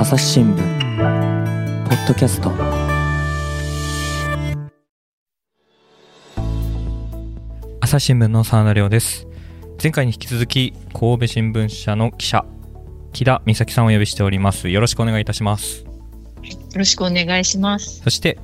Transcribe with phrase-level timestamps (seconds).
[0.00, 0.56] 朝日新聞
[1.88, 2.52] ポッドキャスト。
[7.80, 9.26] 朝日新聞の沢田亮です。
[9.82, 12.44] 前回に引き続き神戸新聞社の記者
[13.12, 14.68] 木田美咲さんをお呼びしております。
[14.68, 15.82] よろしくお願いいたします。
[15.82, 15.90] よ
[16.76, 18.00] ろしくお願いします。
[18.00, 18.38] そして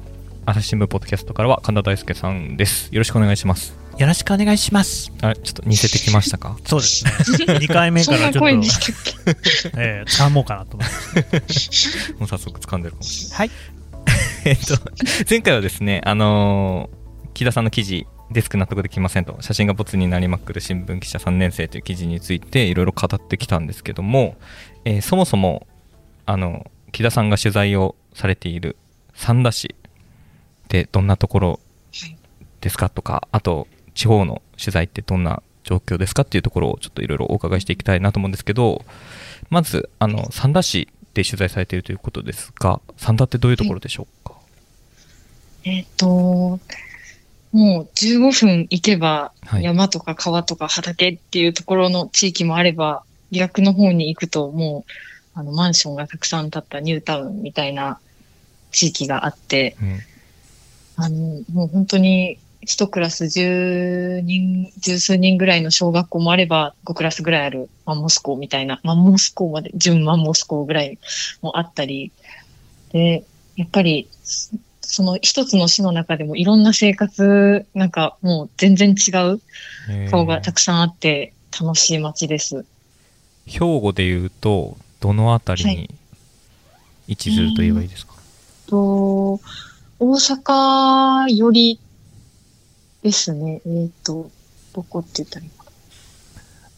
[0.46, 2.88] 朝日新聞ポッドキャストからは神田大輔さんです。
[2.92, 5.12] よろしくお願いしますよろしくお願いします。
[5.22, 6.56] あれちょっと似せてきましたか？
[6.66, 7.10] そうですね。
[7.58, 8.38] 2回目からちょっと、
[9.78, 11.40] えー、掴もうかなと思って。
[12.18, 13.48] もう早速掴んでるかもしはい。
[13.48, 14.76] れないえっと
[15.30, 17.04] 前回はですねあのー
[17.34, 24.36] 木田さんの記事デスク納得できませんと写真がボツになりまくる新聞記者3年生という記事についていろいろ語ってきたんですけども、
[24.84, 25.66] えーそもそも
[26.26, 28.76] あの木田さんが取材をされている
[29.14, 29.74] 三田市
[30.68, 31.60] でどんなところ
[32.60, 38.84] ですかとかあと地方の取材ってどんな状況ですかっていうところをちょっといろいろお伺いしていきたいなと思うんですけど
[39.50, 44.34] まずあの三田市で取材されているということですが三田ってどういうところでしょうか、
[45.64, 46.60] えっ、と、
[47.52, 49.64] もう15分行けばはい。
[49.64, 58.00] 山とか川とか畑っていうところの地域もあれば、逆の方に行くともうあのマンションがたくさん建ったニュータウンみたいな
[58.72, 60.00] 地域があって、うん。
[60.96, 70.98] あの、もう本当に一クラス10人、十数人ぐらいの小学校もあれば、5クラスぐらいあるマンモス校みたいな、マンモス校まで、準マンモス校ぐらい
[71.42, 72.12] もあったり、
[72.92, 73.24] で、
[73.56, 79.40] やっぱり、そその一つの市の中でもいろんな生活、なんかもう全然違う
[79.90, 82.64] えー顔がたくさんあって楽しい街です。
[83.46, 85.90] 兵庫でいうとどのあたりはに
[87.08, 88.14] 位置すると言えばいいですか、
[88.66, 89.40] と、
[89.98, 91.78] 大阪より
[93.04, 94.30] ですね、えっ、と、
[94.74, 95.70] どこって言ったらいいかな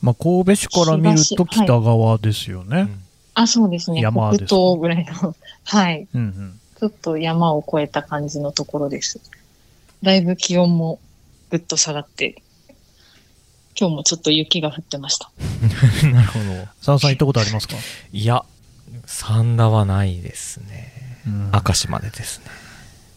[0.02, 2.88] まあ、神戸市から見ると北側ですよね。
[3.34, 4.00] あ、そうですね。
[4.00, 6.08] 山ですか北東ぐらいの、はい。
[6.12, 6.60] うんうん。
[6.78, 9.20] ちょっと山を越えた感じのところです。
[10.02, 10.98] だいぶ気温も
[11.50, 12.42] ぐっと下がって、
[13.78, 15.30] 今日もちょっと雪が降ってました。
[16.08, 17.76] なるほど佐野さん行ったことありますか？
[18.12, 18.44] いや
[19.06, 22.46] 三田はないですねうん明石までですね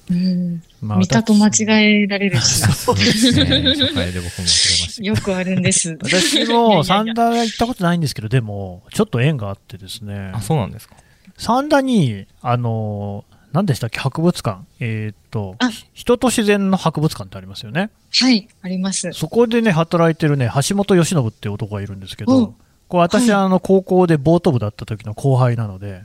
[0.10, 0.64] うん。
[0.82, 3.46] まあ見たと間違えられるし、そうですね。
[3.46, 5.98] 初回で僕も忘れましたよくあるんです。
[6.02, 10.32] 私も三田行ったことないんですけど、でも、ちょっと縁があってですね。
[10.34, 10.96] あ、そうなんですか。
[11.38, 14.62] 三田に、あの、何でしたっけ、博物館。
[14.80, 17.90] えーっとあ、人と自然の博物館ってありますよね。
[18.12, 19.12] はい、あります。
[19.14, 22.54] そこでね、働いてるね、橋本由伸っていう男がいるんですけうんど、
[22.88, 23.46] こう私、はい。
[23.46, 26.04] あの、高校でボート部だった時の後輩なので、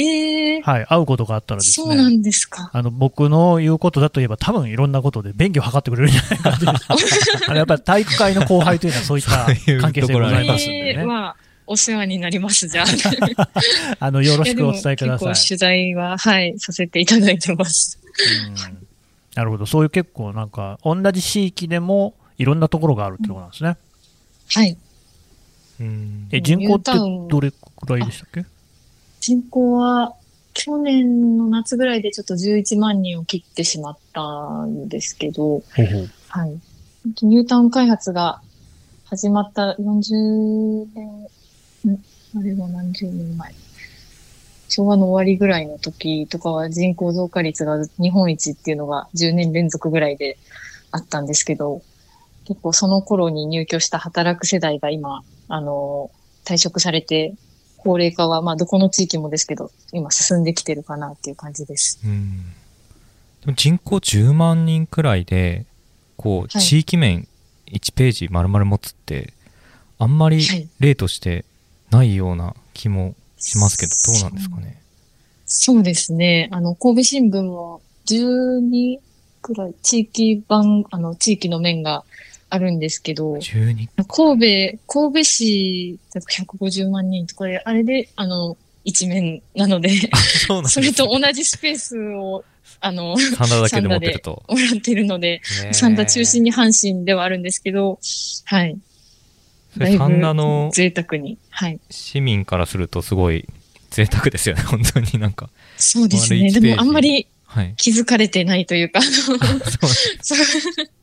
[0.00, 2.70] ええー、はい、会うことがあったらですそうなね、んですか。
[2.72, 6.70] あの、僕の言うことだといえば多分いろんなことで便宜を図ってくれるんじゃないかっていう
[7.48, 9.30] あのやっぱり体育会の後輩というのはそういった
[9.80, 11.02] 関係性ございますんえでね。
[11.02, 11.36] ーは、
[11.66, 12.86] お世話になります、じゃあ。
[13.98, 15.18] あの、よろしくお伝えくださいやでも。
[15.18, 17.98] 結構取材は、はい、させていただいてます。
[18.02, 18.88] うん
[19.34, 19.66] なるほど。
[19.66, 23.76] そういう結構なんか、同じ地域でもいろんなところがあるってことなんですね。
[24.50, 24.76] はい。
[25.80, 26.92] うんえ、人口って
[27.30, 28.44] どれくらいでしたっけ？
[29.28, 30.14] 人口は、
[30.54, 35.62] 去年の夏ぐらいでちょっと11万人を切ってしまったんですけど、
[36.28, 36.58] はい。
[37.20, 38.40] ニュータウン開発が
[39.04, 41.98] 始まった40年、ん
[42.38, 43.52] あれは何十年前。
[44.70, 50.38] 昭和の終わりぐらいの時とかは人口増加率が日本一っていうのが10年連続ぐらいで
[50.90, 51.82] あったんですけど、
[52.46, 56.10] 結構その頃に入居した働く世代が今、あの、
[56.46, 57.34] 退職されて、
[57.88, 61.98] 高齢化はまあどこの地域もですけど、今進んできてるかなっていう感じです。
[62.04, 62.42] うん
[63.40, 65.64] でも人口10万人くらいで
[66.16, 67.26] こうはい地域面
[67.68, 69.32] 1ページ丸々持つって
[69.98, 71.46] あんまりはい例として
[71.90, 74.82] ないような気もしますけどどうなんですかね？
[75.46, 76.48] そうですね。
[76.52, 78.98] あの、神戸新聞も12
[79.40, 82.04] くらい地域版、あの、地域の面が
[82.50, 89.90] あるんですけど、12神戸、神戸市だと150万人とかで、あれで、あの、一面なので、
[90.46, 92.44] そですそれと同じスペースを、
[92.80, 97.98] あの、三田だけで持ってるともらっているので、ねえ三田中心に阪神ではあるんですけど、
[98.44, 98.78] はい。
[99.74, 101.38] それ三田の贅沢に。
[101.50, 101.80] はい。
[101.90, 103.46] 市民からするとすごい
[103.90, 106.50] 贅沢ですよね 本当になんかそうですね。
[106.50, 109.78] でもあんまりはい気づかれてないというか、あのそうなんです
[110.22, 110.36] そ
[110.82, 110.90] う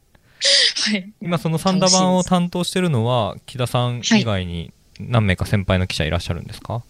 [0.88, 1.12] はい。
[1.22, 6.84] 今その三田版を担当してるのは木田さん以外に何名か先輩の記者いらっしゃるんですか、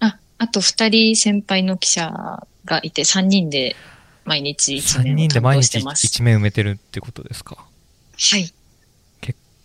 [0.00, 3.76] あ、あと二人先輩の記者がいて、三人で
[4.24, 6.04] 毎日一3面を人で担当し毎日てます。
[6.06, 7.56] 一面埋めてるってことですか？
[7.56, 8.52] はい。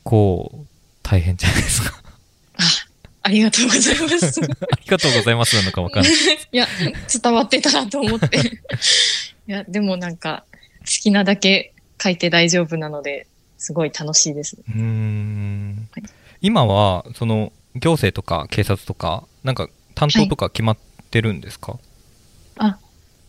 [0.04, 0.68] こう
[1.02, 2.02] 大変じゃないですか
[2.58, 2.64] あ、
[3.24, 4.42] ありがとうございます。
[4.44, 4.46] あ
[4.82, 6.12] りがとうございますなのかわかんない。
[6.52, 6.68] いや、
[7.22, 8.38] 伝わってたなと思って。
[9.48, 10.44] いや、でもなんか、
[10.82, 11.73] 好きなだけ
[12.04, 13.28] 書いて大丈夫なので、
[13.58, 14.58] すごい楽しいです。
[14.68, 16.04] うーんはい
[16.46, 20.78] 今は、その、行政とか警察とか、なんか担当とか決まっ
[21.10, 21.80] てるんですか、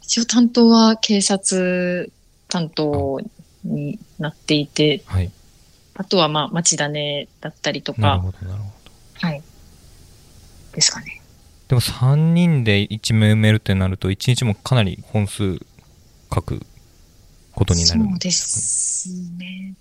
[0.03, 2.13] 一応担当は警察
[2.49, 3.21] 担当
[3.63, 5.31] になっていて、はい。
[5.95, 8.71] あとはまあ、町種だったりとか、なるほど、なるほ
[9.21, 9.29] ど。
[9.29, 9.43] はい。
[10.73, 11.23] ですかね。
[11.69, 15.61] でも3人で1名埋めるってなると、1日もかなり本数
[16.35, 16.67] 書く
[17.55, 19.09] ことになるそうでんですす
[19.39, 19.75] ね。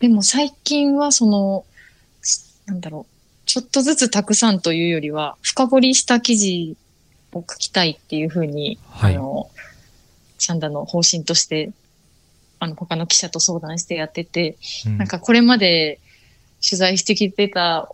[0.00, 1.64] でも最近はその、
[2.66, 6.76] なんだろう、ちょっとずつたくさんというよりは、深掘りした記事
[7.32, 9.14] を書きたいっていうふうに、はい。
[9.14, 9.50] あの、
[10.38, 11.70] サンダの方針として、
[12.58, 14.98] あの、他の記者と相談してやってて、か、うん。
[14.98, 16.00] なんかこれまで
[16.66, 17.88] 取材してきてた、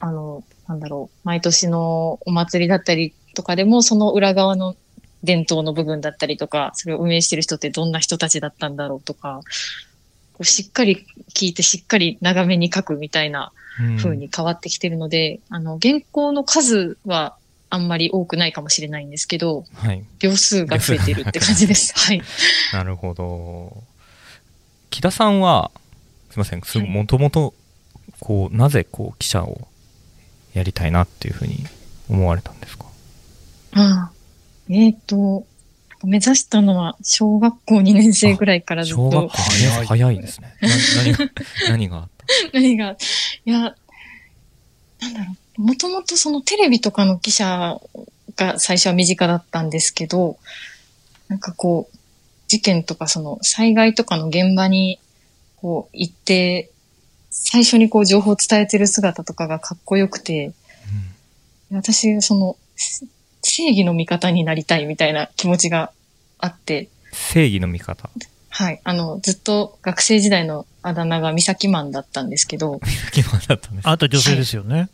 [0.00, 4.76] あの、なんだろう、毎年のお祭りだったりとかでも、その裏側の
[5.24, 9.40] 伝統の部分だったりとか、それを運営してる人ってどんな人たちだったんだろうとか、
[10.34, 17.36] こうしっかり聞いてしっかり長めに書くみたいなうん風に変わってきてるので、あの、原稿の数は
[17.70, 20.02] あんまり多くないかもしれないんですけど、はい。
[20.18, 21.92] 秒数が増えてるって感じです。
[21.96, 22.22] はい。
[22.72, 23.84] なるほど。
[24.90, 25.70] 木田さんは、
[26.30, 27.54] すいません、もともと、
[28.20, 29.68] こう、なぜ、こう、記者を
[30.54, 31.64] やりたいなっていうふうに
[32.08, 32.84] 思われたんですか？
[33.74, 34.17] ああ
[34.70, 35.46] えっ、と、
[36.04, 39.02] 目指したのは小学校2年生ぐらいからずっと。
[39.02, 40.54] 小学校、早い早いですね。
[40.60, 40.68] な
[41.02, 41.30] 何が、
[41.68, 42.08] 何があっ
[42.52, 42.96] 何が、
[43.44, 43.58] いや、
[45.00, 47.80] なんだろう、もともとそのテレビとかの記者
[48.36, 50.38] が最初は身近だったんですけど、
[51.28, 51.96] なんかこう、
[52.46, 54.98] 事件とかその災害とかの現場に
[55.56, 56.70] こう行って、
[57.30, 60.52] 最初にこう情報を伝えてる姿とかがかっこよくて、
[61.70, 63.06] 私、その、せ
[63.42, 65.92] 正義の味方になりたいみたいな気持ちが
[66.38, 68.10] あって、正義の味方。
[68.50, 68.80] はい。
[68.84, 72.80] あの、ずっと学生時代のあだ名が三崎マンだったんですけど、
[73.12, 73.86] 基本だったんです。
[73.86, 74.88] あなた女性ですよね。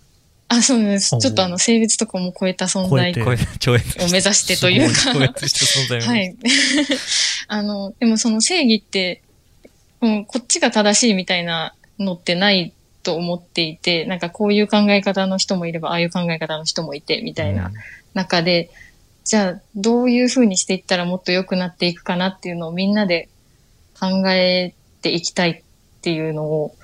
[0.49, 1.17] あ、そうなんです。
[1.19, 6.37] ちょっとあの、性別とかも超えた存在を目指してというか、超越した存在をはい。
[7.49, 9.23] あの、でもその正義って、
[10.00, 17.73] うん、こっちが正しいみたいなのってないと思っていて、なんかこういう考え方の人もいれば、ああいう考え方の人もいて、みたいな
[18.14, 18.70] 中で、
[19.25, 23.28] じゃあ、どういうふうにしていったらもっと良くなっていくかなっていうのをみんなで
[23.99, 25.62] 考えていきたいっ
[26.02, 26.75] ていうのを、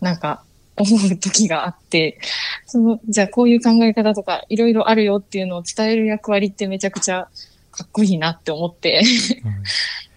[0.00, 0.42] なんか
[0.76, 2.18] 思う時があって、
[2.66, 7.28] その、じゃあこういう考え方とかいろいろあるよっていうのを伝える役割ってめちゃくちゃ
[7.72, 9.00] かっこいいなって思って、
[9.44, 9.52] うん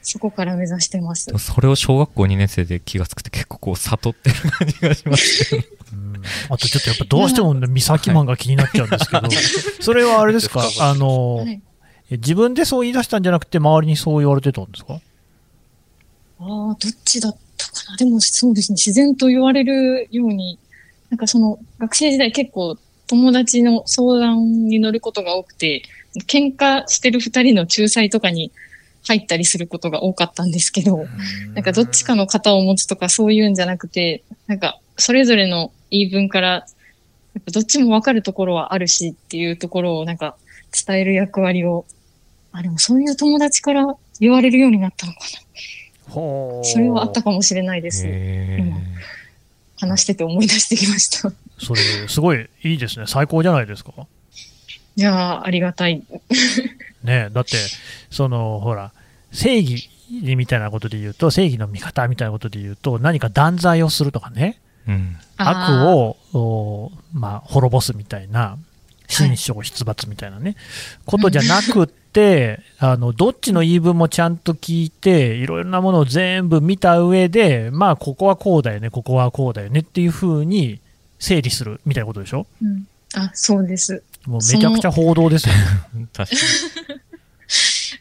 [0.03, 1.31] そこから目指してます。
[1.37, 5.80] それを小学校2年生で気がつくって結構こう悟ってる感じがしますけど。
[6.21, 6.53] うん。
[6.53, 9.27] あとちょっとやっぱどうしてもね、三崎マンが気になっちゃうんですけど、
[9.81, 10.63] それはあれですか？
[10.79, 11.45] あの
[12.09, 14.95] 自分でそう言い出したんじゃなくて、周りにそう言われてたんですか？
[16.39, 17.97] ああ、どっちだったかな？
[17.97, 20.59] でもそうですね、自然と言われるように、
[21.09, 22.77] なんかその学生時代結構
[23.07, 25.83] 友達の相談に乗ることが多くて、
[26.27, 28.51] 喧嘩してる二人の仲裁とかに
[29.07, 31.05] 入ったりすることが多かったんですけど、
[31.53, 36.65] なんかどっちかの型を持つとかそういうんじゃなくて、なんかそれぞれの言い分から、や
[37.39, 40.35] っぱどっちもわかるところはあるしっていうところをなんか
[40.85, 41.85] 伝える役割を、
[42.51, 45.19] あ、でもそういう友達から言われるようになったのか
[46.09, 46.69] ほな。
[46.69, 48.03] それはあったかもしれないです。
[48.05, 48.77] へ今
[49.79, 51.29] 話してて思い出してきました。
[51.29, 53.05] いそれ、すごいいいですね。
[53.07, 53.91] 最高じゃないですか。
[54.95, 56.03] やー、ありがたい。
[57.03, 57.57] ねだって、
[58.09, 58.91] その、ほら、
[59.31, 65.17] 正義みたいなことで言うと、正義の味方みたいなことで言うと、何か断罪をするとかね、うん。
[65.37, 68.57] 悪を、おまあ、滅ぼすみたいな、
[69.07, 70.55] 心象出伐みたいなね、
[71.05, 80.79] ことじゃなくって、あの、どっちの言い分もちゃんと聞いて、いろいろなものを全部見た上で、まあ、ここはこうだよね、ここはこうだよねっていうふうに
[81.19, 82.47] 整理するみたいなことでしょ？
[82.61, 84.01] うん、あ、そうです。
[84.25, 86.07] もうめちゃくちゃ報道ですよね。
[86.13, 86.35] 確か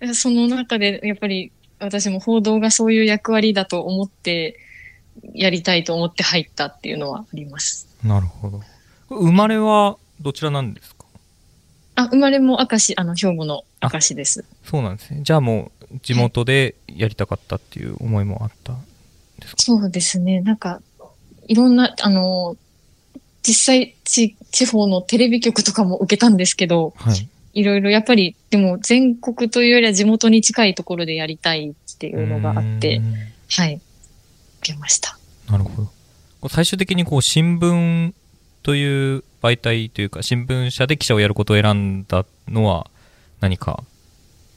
[0.03, 0.15] に。
[0.15, 4.57] その中で、やっぱり私も報道がそういう役割だと思って、
[5.35, 7.89] やりたいと思って入ったっていうのはあります。
[8.05, 8.61] なるほど。
[9.09, 11.05] 生まれはどちらなんですか？
[11.97, 14.45] あ、生まれも明石、あの、兵庫の明石です。
[14.65, 15.21] そうなんですね。
[15.23, 18.83] じゃあもう地元でやりたかったっていう思いもあったん
[19.39, 19.63] ですか？
[19.63, 20.41] そうですね。
[20.41, 20.81] なんか、
[21.49, 22.57] いろんな、あの、
[23.43, 27.29] 実際地、地方のテレビ局とかも受けたんですけど、はい。
[27.53, 33.03] いろいろやっぱり、でも全国というよりは地元に近いところでやりたいっていうのがあって
[33.49, 33.81] はい、
[34.61, 35.19] 受けました。
[35.51, 35.83] なるほ
[36.43, 36.49] ど。
[36.49, 38.13] 最終的にこう新聞
[38.63, 42.87] という媒体というか、新聞社で記者をやることを選んだのは、
[43.41, 43.83] 何か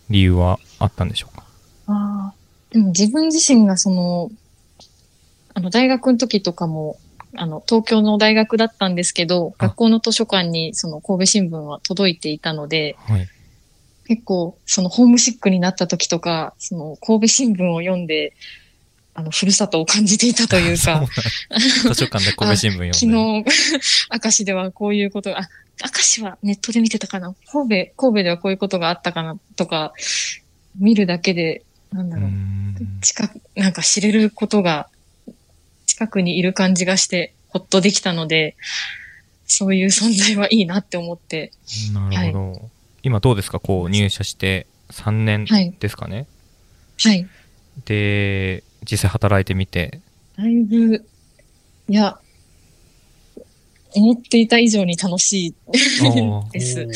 [0.10, 1.44] 理由はあったんでしょうか？
[1.88, 2.34] ああ。
[2.72, 4.32] でも自分自身がその、
[5.54, 6.98] あの、大学の時とかも、
[7.36, 13.28] あの、東京の大学だったんですけど、あ学校の図書館にその神戸新聞は届いていたので、はい。
[14.06, 18.34] 結構、そのホームシックになった時とか、その神戸新聞を読んで、
[19.16, 21.06] あの、ふるさとを感じていたというか、
[21.84, 22.94] 図書館で神戸新聞読んで。
[22.94, 23.12] 昨日、
[24.24, 25.50] 明石ではこういうことが、あ、
[25.84, 29.94] 明石はネットで見てたかな神戸、神戸ではこういうことがあったかなとか、
[30.80, 32.98] 見るだけで、なんだろう、ん。
[33.02, 34.90] 近く、なんか知れることが、
[35.86, 38.56] 近くにいる感じがして、ほっとできたので、
[39.46, 41.52] そういう存在はいいなって思って、
[41.94, 42.70] なるほど。
[43.04, 43.60] 今どうですか？
[43.60, 46.26] こう入社して3年はいですかね、
[47.00, 47.28] はい。
[47.86, 50.02] で、実際働いてみて。
[50.38, 51.06] だいぶ、
[51.88, 52.20] いや、
[53.96, 56.88] 思っていた以上に楽しいーです。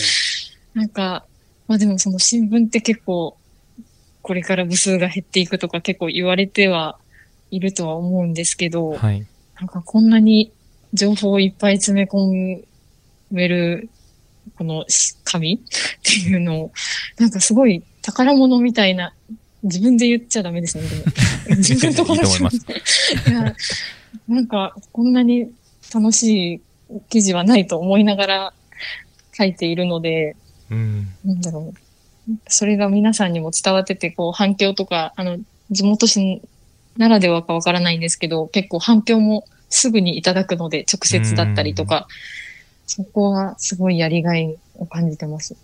[0.73, 1.25] なんか、
[1.67, 3.37] まあでもその新聞って結構、
[4.21, 6.97] これから部数が減っていくとか結構言われては
[7.51, 9.25] いるとは思うんですけど、はい。
[9.59, 10.51] なんかこんなに
[10.93, 12.63] 情報をいっぱい詰め込
[13.31, 13.89] める、
[14.57, 16.71] このし紙っていうのを、
[17.17, 19.13] なんかすごい宝物みたいな、
[19.67, 21.03] 自分で言っちゃダメですね、でも。
[21.57, 22.29] 自分とこのいい
[23.31, 23.55] や、
[24.27, 25.51] なんかこんなに
[25.93, 26.61] 楽しい
[27.09, 28.53] 記事はないと思いながら
[29.37, 30.35] 書いているので、
[30.69, 31.07] うん。
[31.23, 32.33] なんだろう。
[32.49, 35.37] それが皆さんにも伝わってて、こう反響とか、あの、
[35.71, 36.41] 地元紙
[36.97, 42.07] ならではかわからないんですけど、結構反響もすぐにいただくので、直接だったりとか、
[42.85, 45.55] そこはすごいやりがいを感じてます。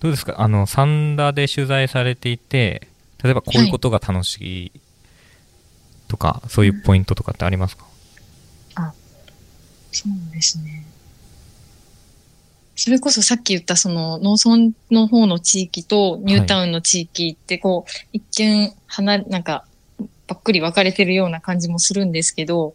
[0.00, 0.34] どうですか？
[0.40, 2.88] あの、サンダーで取材されていて、
[3.22, 4.72] 例えばこういうことが楽しい
[6.08, 7.86] とか、そういうポイントとかってありますか？
[9.92, 10.86] そうですね。
[12.74, 19.66] それこそさっき言ったその農村の方の地域とニュータウンの地域ってこう、一見離れ、なんか、
[20.26, 22.74] ばっくり分かれてるような感じもするんですけど、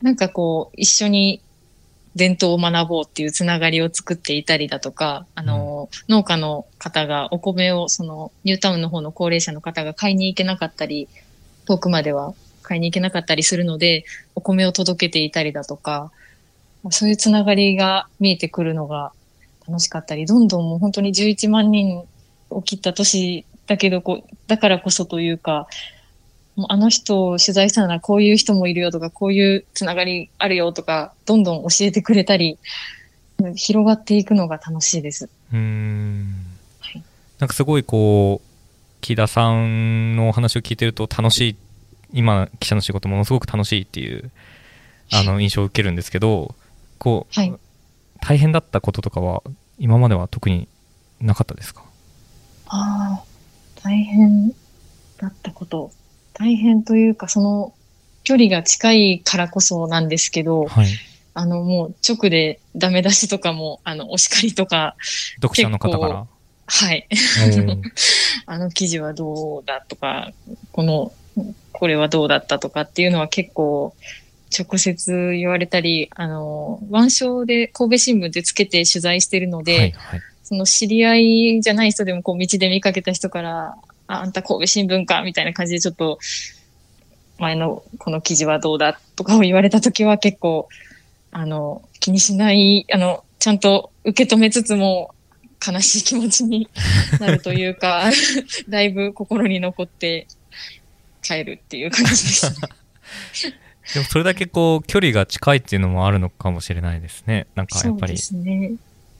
[0.00, 1.42] なんかこう、一緒に
[2.14, 11.08] 伝統を学ぼうっていうつながりを作っていたりだとか、あの、農家の方がお米をそのニュータウンの方の高齢者の方が買いに行けなかったり、
[11.66, 14.04] 遠くまでは買いに行けなかったりするので、
[14.34, 16.10] お米を届けていたりだとか、
[16.90, 19.12] そういうつながりが見えてくるのが
[19.66, 22.02] 楽しかったり、どんどんもう本当に11万人
[22.50, 25.66] を切った年だけどこう、だからこそというか、
[26.56, 32.58] もうあの人を取材したならこういう人もいるよとか、こういうつながりあるよとか、どんどん教えてくれたり、
[33.56, 35.28] 広がっていくのが楽しいです。
[35.52, 36.34] うーん
[36.80, 37.02] はい。
[37.38, 38.48] なんかすごいこう、
[39.00, 41.56] 木田さんのお話を聞いてると楽しい、
[42.12, 44.30] 今、記者の仕事ものすごく楽しいっていう、
[45.12, 46.54] あの、印象を受けるんですけど、
[46.98, 47.52] こう、はい
[48.24, 49.42] 大変だったこととかは、
[49.80, 50.68] 今までは特に
[51.20, 51.82] なかったですか？
[52.68, 53.24] ああ、
[53.82, 54.50] 大変
[55.18, 55.90] だったこと。
[56.42, 57.72] 大変というか、その
[58.24, 60.88] 距離が近いからこそなんですけど、はい。
[61.34, 64.96] あの、もう直でダメ出しとかも、あの、お叱りとか、
[65.40, 66.26] 読者の方から？
[66.66, 67.08] はい。
[68.46, 70.32] あの記事はどうだとか、
[70.72, 71.12] この、
[71.70, 73.94] これはどうだったとかっていうのは結構、
[74.56, 80.20] 直接言われたり、あの、腕章で神戸新聞でつけて取材してるので、はい、はい。
[80.42, 83.76] その知り合いじゃない人でもこう道で見かけた人から、
[84.12, 86.18] あ、あんた神戸新聞かみたいな感じでちょっと、
[87.38, 90.68] 前のこの記事はどうだとかを言われたときは結構、
[91.32, 95.14] あの、気にしない、あの、ちゃんと受け止めつつも
[95.66, 96.68] 悲しい気持ちに
[97.18, 98.10] なるというか、
[98.68, 100.26] だいぶ心に残って
[101.22, 102.68] 帰るっていう感じですね。
[103.94, 107.46] でもそれだけこう、距離が近いっていうのもあるのかもしれないですね。
[107.54, 108.18] なんかやっぱり。
[108.18, 108.72] そうですね。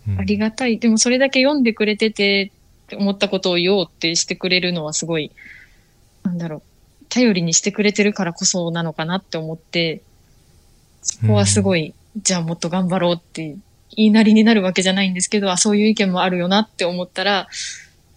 [0.09, 0.79] うんありがたい。
[0.79, 2.51] でもそれだけ読んでくれてて
[2.93, 5.33] って思ったことを言おうってしてくれるのはすごい、
[6.25, 6.63] なんだろう、
[7.09, 10.03] 頼りにしてくれてるからこそなのかなって思って、
[11.01, 13.57] そこはすごい、じゃあもっと頑張ろうって
[13.97, 17.49] 言いなりになるわけじゃないんですけど、あ、そういう意見もあるよなって思ったら、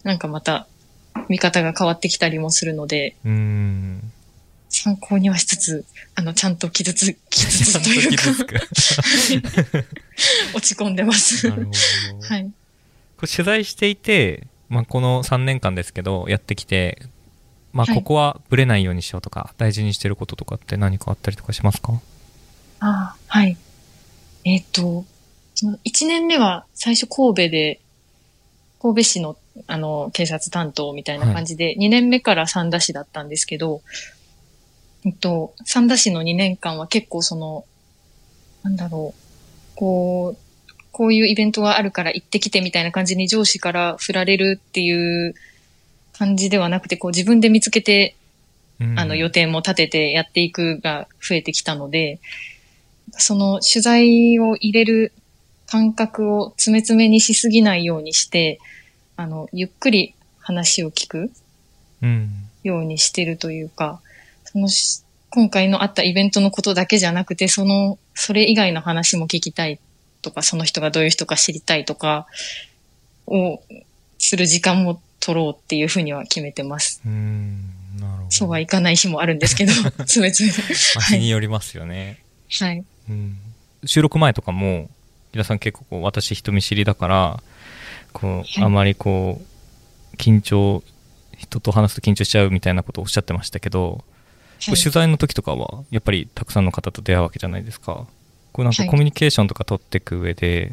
[0.04, 0.68] なんかまた
[1.30, 4.12] 見方が変わってきたりもするので、うーん。
[4.68, 8.56] 参考にはしつつ、あの、ちゃんと傷つ、 傷つとという傷か。
[10.54, 11.48] 落ち込んでます。
[11.50, 12.28] なるほど。
[12.28, 12.52] はい。
[13.16, 17.02] これ取材していて、まあ、この3年間ですけど、やってきて、
[17.74, 17.96] まあ、はい。
[17.96, 21.94] ここはブレないようにしようとか、大事にしてることとかって何かあったりとかしますか？
[22.80, 23.58] ああ、はい。
[24.44, 25.06] えっ、と、
[25.56, 27.80] その1年目は最初神戸で、
[28.82, 33.82] 神戸市のあの警察担当みたいな感じで、2年目から三田市だったんですけど、
[35.06, 37.66] えっと、三田市の2年間は結構その、
[38.64, 40.45] なんだろう、こう、
[40.96, 45.36] こういうイベントがあるから行ってきてみたいな感じに上司から振られるっていう
[46.18, 48.16] 感じではなくて、こう自分で見つけて、
[48.80, 52.22] うんあの予定も立ててやっていくが増えてきたので、
[53.12, 55.12] その取材を入れる
[55.68, 58.62] 感覚を詰め詰めにしすぎないようにして、
[59.18, 61.30] あの、ゆっくり話を聞く
[62.02, 62.30] うん。
[62.64, 64.00] ようにしてるというか、
[64.46, 69.82] そのし今回のあったイベントのことだけじゃなくて、その、それ以外の話も聞きたい
[70.26, 72.26] とか、その人がどういう人か知りたいとか、
[73.28, 73.62] を
[74.18, 77.02] する時間も取ろうっていうふうには決めてます。
[77.06, 77.70] うん。
[78.00, 78.32] なるほど。
[78.32, 80.56] そうはいかない日もあるんですけど、詰め詰め。
[80.96, 82.24] まあ日によりますよね。
[82.60, 82.84] はい。
[83.10, 83.38] うん
[83.86, 84.90] 収録前とかも、
[85.32, 87.44] 木田さん結構私人見知りだから、
[88.14, 90.84] こう、はいあまりこう、緊張、
[91.38, 94.04] 人と話すと緊張しちゃうみたいなことをおっしゃってましたけど、
[94.66, 98.08] こう取材の時とかは、やっぱりたくさんの方と出会うわけじゃないですか。
[98.56, 100.72] こうなんかはいコミュニケーションとか取っていく上で、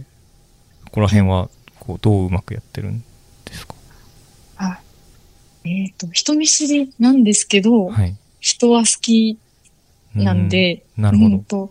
[0.84, 3.02] ここら辺は、こう、どううまくやってるん
[3.44, 3.74] ですか？
[4.58, 4.78] あ
[5.64, 8.14] えっ、と、人見知りなんですけど、はい。
[8.38, 9.36] 人は好き
[10.14, 11.34] なんで、うん、なるほど。
[11.34, 11.70] うんと、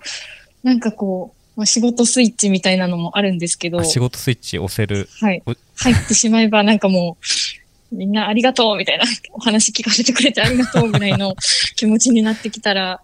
[0.63, 5.07] なんかこう、まあ、仕事スイッチみたいなのもあるんですけど、あ仕事スイッチ押せる。
[5.21, 5.55] はいお。
[5.77, 7.15] 入ってしまえばなんかも
[7.91, 11.37] う、みんなありがとうみたいな、お話聞かせてくれてありがとうぐらいの
[11.77, 12.99] 気持ちになってきたら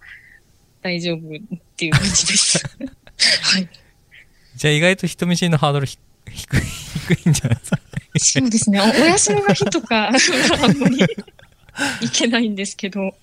[0.82, 1.20] 大丈夫っ
[1.76, 2.62] ていう感じです。
[3.42, 3.68] はい。
[4.56, 5.98] じゃあ意外と人見知りのハードルひ
[6.30, 6.60] 低い、
[7.16, 7.80] 低いんじゃないですか？
[8.18, 8.80] そうですね。
[8.80, 10.08] おお休みの日とか、
[10.62, 10.98] あんまり
[12.02, 13.14] いけないんですけど、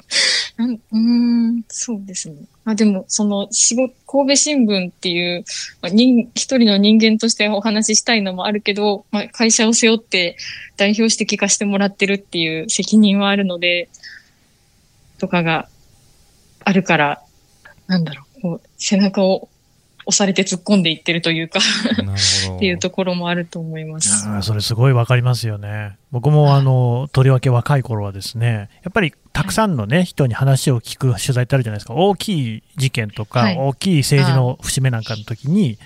[0.58, 2.36] なんうーん、そうですね。
[2.64, 5.44] あ、でも、その、仕事、神戸新聞っていう、
[5.82, 10.38] まあ、人、一人の人間としてお話ししたいのもあるけど、まあ、会社を背負って
[10.78, 13.90] 代表して聞かせてもらってるっていう責任はあるので、
[15.20, 15.68] とかが
[16.64, 17.22] あるから、
[17.88, 19.50] なんだろう、こう、背中を
[20.08, 21.60] 押されて突っ込んでいってるというか。
[22.56, 24.26] っていうところもあると思います。
[24.42, 25.98] それすごいわかりますよね。
[26.12, 31.94] 僕もあの、とりわけ若い頃はですね、やっぱりたくさんのね、人に話を聞く取材ってあるじゃないですか。
[31.94, 35.77] 大きい事件とか、はい大きい政治の節目なんかの時に、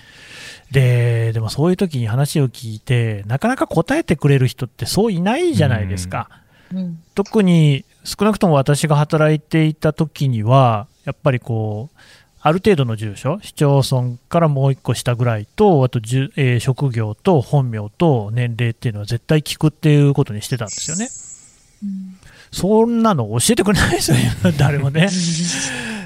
[0.70, 6.28] で、でもそういう時に話を聞いて、なかなか答えてくれる人ってそういないじゃないですか。
[6.72, 7.00] うん。
[7.14, 11.98] 特に少なくとも私が働いていた時には、やっぱりこう、
[12.42, 21.08] ある程度の住所、市町村からもう一個下ぐらいと、あとじゅ、えー職業と本名と年齢っていうのは絶対聞くっていうことにしてたんですよね。
[21.82, 24.16] うんそんなの教えてくれないですよ、
[24.58, 25.08] 誰もね。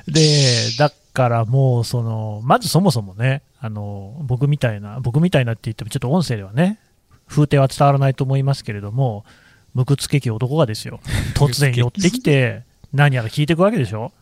[0.07, 6.79] で、だからもう、その、まずそもそもね、あの、僕みたいな、僕みたいなって言ってもちょっと音声ではね、
[7.27, 9.25] 風景は伝わらないと思いますけれども、
[9.73, 11.01] 無屈けき男がですよ、
[11.35, 14.13] 突然寄ってきて、何やら聞いていくわけでしょ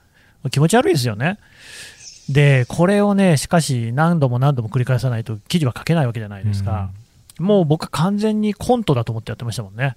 [0.50, 1.38] 気持ち悪いですよね。
[2.28, 6.90] で、これをね、しかし何度も何度も繰り返さないと記事は書けないわけじゃないですか。
[7.38, 9.96] もう僕は完全にコントだと思ってやってましたもんね。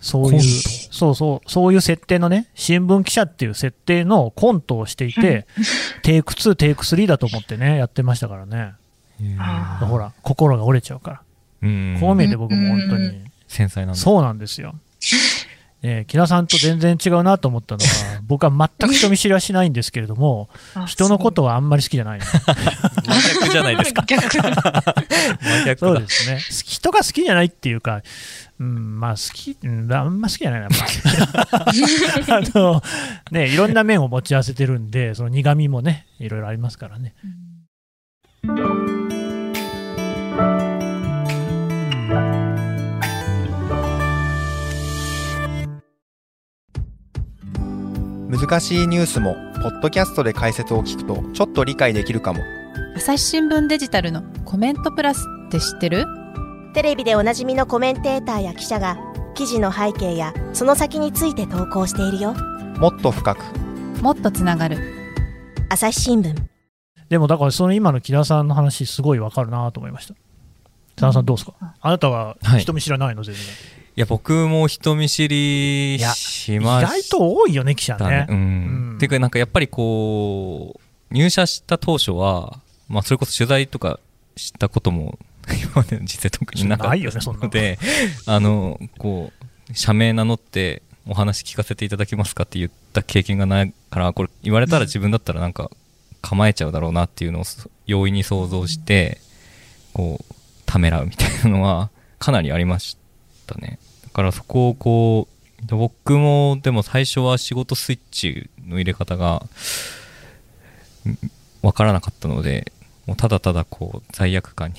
[0.00, 5.46] そういうそうそう、そういう設定のね、新聞記者っていう設定のコントをしていて、
[6.02, 8.74] テイク2、テイク3だと思ってね、やってましたからね。
[9.38, 11.22] あほら、心が折れちゃうから。
[11.62, 11.96] うん。
[12.00, 14.00] こう見えて僕も本当うに、繊細なんだ。
[14.00, 14.74] そうなんですよ。
[15.82, 22.24] えー木田さんと全然違うなと思ったのは、 僕は全く人見知りはしないんですけれども、 あ人のことはあんまり好きじゃないの。
[22.24, 24.04] 真逆じゃないですか。
[24.06, 24.28] 逆。
[24.28, 24.44] 真
[25.64, 26.38] 逆だそうですね。
[26.64, 28.02] 人が好きじゃないっていうか、
[28.58, 30.78] うん、まあ好き、うんあんま好きじゃないな、やっ
[32.26, 32.36] ぱ。
[32.36, 32.82] あの、
[33.30, 37.14] ね、いろんな面を持ち合わせてるんで、その苦味もね、いろいろありますからね。
[48.38, 52.40] 難しいニュースもポッドキャストで解説を聞くとちょっと理解できるかも。
[52.94, 56.04] 朝日新聞デジタルのコメントプラスって知ってる？
[56.74, 58.98] テレビでおなじみのコメンテーターや記者が
[59.34, 62.34] 記事の背景やその先について投稿しているよ。
[62.78, 63.42] もっと深く。
[64.02, 64.76] もっとつながる。
[65.70, 66.34] 朝日新聞。
[67.08, 70.14] でもだからその今の木田さんの話すごいわかるなと思いました。
[70.96, 72.60] 田中さんどうですか、あなたははい。
[72.60, 73.22] 人見知らないの？
[73.22, 73.44] 全然。
[73.44, 73.46] い
[74.00, 78.10] や、僕も人見知りしまし外と多いよね、記者たね。
[78.10, 78.26] ね。
[78.28, 78.36] うん。
[78.36, 84.00] うんていうか、なんかやっぱりこう、入社した当初は、まあ、それこそ取材とか
[84.36, 87.78] したことも、今までの実際特になかったのので、
[88.26, 89.32] あの、こ
[89.70, 95.70] う、社名名乗って、お話聞かせていただけますかって言った経験がないから、これ言われたら自分だったらなんか
[96.20, 97.44] 構えちゃうだろうなっていうのを
[97.86, 99.20] 容易に想像して、
[99.92, 100.34] こう、
[100.66, 102.96] ためらうみたいなのはかなりありまし
[103.46, 103.78] たね。
[104.16, 105.28] だからそこをこ
[105.62, 109.42] う、僕もでも最初は仕事スイッチの入れ方が
[111.06, 111.18] ん
[111.60, 112.72] わからなかったので、
[113.04, 114.76] もうただただこう、罪悪感に。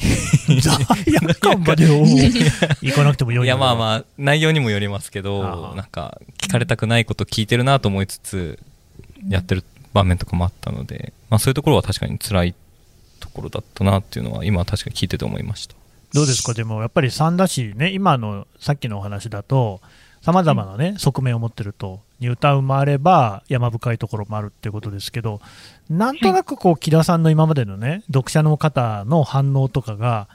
[0.59, 0.73] 罪
[1.17, 2.03] 悪感までを
[2.81, 3.75] 行かなくてもよいいや、まああ。
[3.75, 8.57] まあ、内容にもよりますけあどあ、なんか、聞かれたくないこと聞いてるなと思いつつ、
[9.29, 12.55] やってる場面とかもあったので、まあそういうところは確かに辛い
[13.19, 15.76] ところだったなっていうのは、今は確かに聞いてて思いました。
[16.13, 19.81] どうですか、でもやっぱり三田市ね、今のさっきのお話だと、
[20.21, 25.41] さまざまなね、側面を持ってると、ニュータウンもあれば、山深いところもあるっていうことですけど、
[25.89, 30.27] なんとなくこう、木田さんの今までのね、読者の方の反応とかが、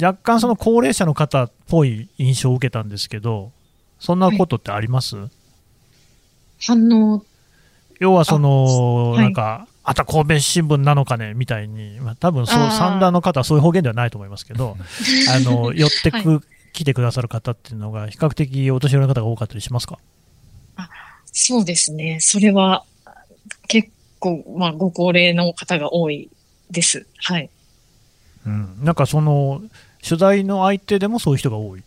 [0.00, 3.52] 若干その高齢者の方っぽい印象を受けたんですけど、
[3.98, 5.16] そんなことってあります、
[6.60, 7.24] 反応、
[8.00, 9.22] 要はその、はい。
[9.24, 14.76] なんか、あた神戸新聞なのかねみたいに、まあ多分そう、三田の方はそういう方言ではないと思いますけど、
[15.30, 16.42] あの、寄ってく、は
[16.72, 19.98] 来てくださる方っていうのが、比較的お年寄りの方が多かったりしますか？
[21.36, 22.18] そうですね。
[22.20, 22.84] それは、
[23.68, 26.30] 結構、まあ、ご高齢の方が多い
[26.70, 27.06] です。
[27.16, 27.50] はい。
[28.46, 28.76] うん。
[28.82, 29.62] なんかその、
[30.06, 31.82] 取材の相手でもそういう人が多い？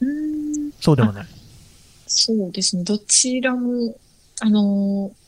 [0.00, 1.26] うんそうでもない。
[2.06, 2.84] そうですね。
[2.84, 3.96] どちらも、
[4.40, 5.25] あのー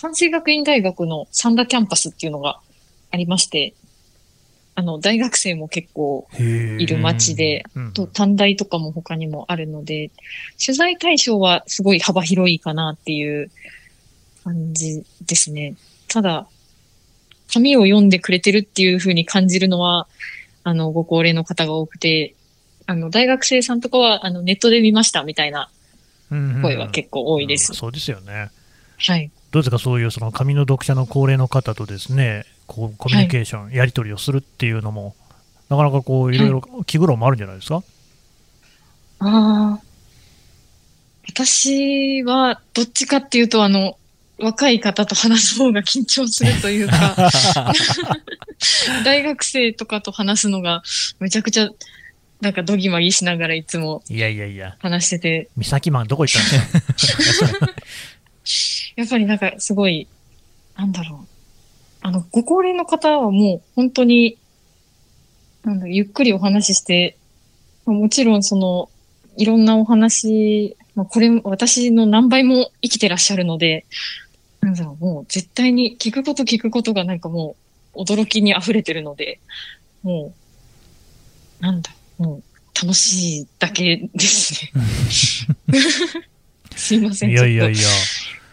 [0.00, 2.60] 関西学院大学の三田キャンパスっていうのが
[3.10, 3.74] ありまして、
[4.76, 10.12] あの、大学生も結構いる街で、うんと短大とかも他にもあるので、
[10.64, 13.50] 取材対象はすごい幅広いかなっていう
[14.44, 15.74] 感じですね。
[16.06, 16.46] ただ、
[17.52, 20.06] 紙を読んでくれてるっていう風に感じるのは、
[20.62, 22.34] あの、ご高齢の方が多くて、
[22.86, 25.68] あの、大学生さんとかは、あの、ネットで見ましたみたいな
[26.30, 27.72] うんうん声は結構多いです。
[27.72, 28.50] うんそうですよね。
[28.98, 29.30] はい。
[29.50, 35.14] どうですか、そういうその紙の読者の高齢の方とですね、こうコミュニケーション、やり取りをするっていうのも、
[35.70, 37.82] なかなかこう、いろいろ気苦労もあるんじゃないですか？
[39.20, 39.80] ああ。
[41.28, 43.96] 私は、どっちかっていうと、あの、
[44.38, 47.30] 若い方と話す方が緊張するというか、
[49.04, 50.82] 大学生とかと話すのが、
[51.20, 51.68] めちゃくちゃ、
[52.40, 57.68] なんかドギマギしながらいつもいやいやいや、話してて、三崎マンどこ行ったんですか？
[58.98, 60.08] やっぱりなんかすごい、
[60.76, 61.26] なんだろう。
[62.00, 64.38] あの、ご高齢の方はもう本当に、
[65.62, 67.16] なんだゆっくりお話しして、
[67.86, 68.90] まあもちろんその、
[69.36, 73.86] いろんなお話、まあ、これ、私の何倍も生きてらっしゃるので、
[74.62, 77.54] なんだろう、もう絶対に聞くこと聞くことがなんかも
[77.94, 79.38] う、驚きに溢れてるので、
[80.02, 80.34] も
[81.60, 82.42] う、なんだ、もう、
[82.74, 84.72] 楽しいだけですね。
[86.74, 87.30] すいません。
[87.30, 87.88] いやいやいや、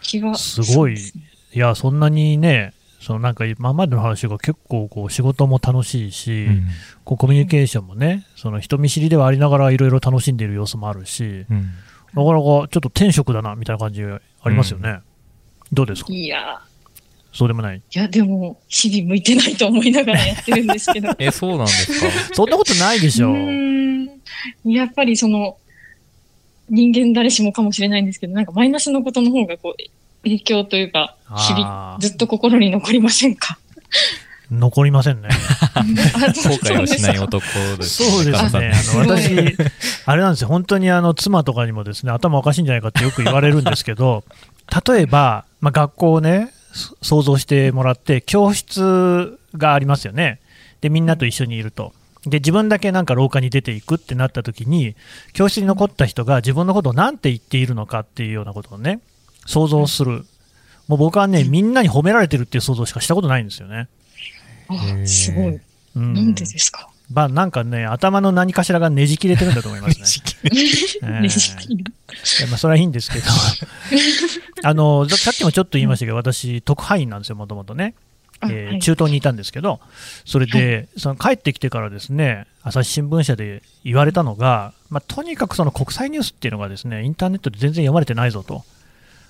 [0.06, 0.34] 気が。
[0.36, 6.48] すごいいや、そんなにね、そのなんか今までの話が結構こう仕事も楽しいし、
[7.04, 11.70] こうコミュニケーションもね、その人見知りではありながらいろいろ楽しんでいる様子もあるし、うん
[12.14, 15.00] なかなかちょっと天職だなみたいな感じありますよね。
[15.70, 16.12] どうですか？
[16.12, 16.60] いや、
[17.30, 17.76] そうでもない。
[17.76, 21.10] いや、でも、日々向いてないと思いながらやってるんですけど。
[21.18, 22.34] え、そうなんですか？
[22.34, 24.70] そんなことないでしょう。
[24.72, 25.58] やっぱりその、
[26.68, 29.82] 人間誰しもかもしれないんですけど、なんかマイナスのことの方がこう、
[30.24, 33.58] 影響というか、日々、ずっと心に残りませんか？
[34.50, 35.28] 残りませんね。
[35.74, 37.42] あ後悔をしないそう男
[37.76, 38.72] ですそうですね。
[39.02, 39.56] あの私、
[40.06, 40.48] あれなんですよ。
[40.48, 44.24] 本当にあの妻とかにもですね、頭おかしいんじゃないかってよく言われるんですけど、
[44.86, 50.38] 例えば、まあ、学校をね、そ想像してもらって、教室がありますよね。
[50.80, 51.92] で、みんなと一緒にいると。
[52.26, 54.96] で、自分だけなんか廊下に出ていくってなった時に、
[55.32, 59.00] 教室に残った人が自分のことを何て言っているのかっていうようなことをね、
[59.46, 60.24] 想像する。
[60.88, 63.88] もう僕はね、みんなに褒められてるっていう想像しかしたことないんですよね。
[64.68, 65.60] あすごい。
[65.96, 66.88] うん、なんでですか？
[67.12, 70.50] まあ、なんかね、頭の何かしらがねじ切れてるんだと思いますね。
[71.02, 71.84] ええねじ切る
[72.40, 73.24] いやまあ、それはいいんですけど、
[74.68, 78.05] あのささっきもちょっと言いましたけど、私、特派員なんですよ、もともとね、あ
[78.42, 78.78] えーはい。
[78.80, 79.80] 中東にいたんですけど、
[80.24, 88.64] それで、その帰ってきてからですね、朝日新聞社で言われたのが、まあ、とにかくその国際ニュースっていうのがですね、インターネットで全然読まれてないぞと。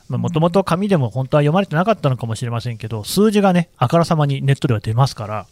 [0.09, 5.47] もともと紙でも本当は読まれてなかったのかもしれませんけど、数字がね、あからさまにネットでは出ますから、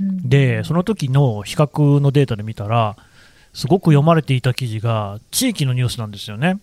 [0.00, 0.28] うん。
[0.28, 2.96] で、その時の比較のデータで見たら、
[3.52, 6.58] すごく読まれていた記事が地域のニュースなんですよね。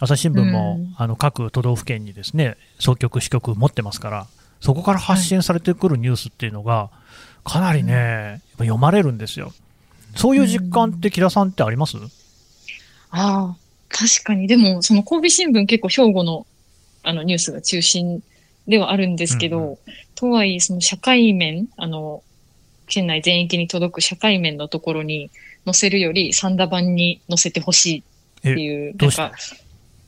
[0.00, 0.94] 朝日新聞も、うん。
[0.98, 4.26] あの各都道府県にですね、総局、支局持ってますから、
[4.64, 6.88] そこから発信されてくるニュースっていうのが、
[7.44, 9.52] かなりね、読まれるんですよ。
[10.16, 11.98] そういう実感って、木田さんってあります、
[13.10, 13.56] ああ、
[13.90, 14.46] 確かに。
[14.46, 16.46] でも、その神戸新聞結構兵庫の
[17.02, 18.22] あのニュースが中心
[18.66, 19.78] ではあるんですけど、うんう
[20.14, 22.22] とはいえ、その社会面、あの、
[22.86, 25.30] 県内全域に届く社会面のところに
[25.66, 27.98] 載せるより、三田版に載せてほしい
[28.50, 29.30] っていう、どうんか、